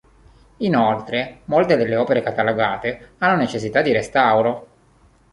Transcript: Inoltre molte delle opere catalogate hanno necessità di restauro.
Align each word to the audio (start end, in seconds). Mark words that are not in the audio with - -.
Inoltre 0.57 1.41
molte 1.45 1.75
delle 1.77 1.95
opere 1.95 2.23
catalogate 2.23 3.11
hanno 3.19 3.35
necessità 3.35 3.83
di 3.83 3.91
restauro. 3.91 4.67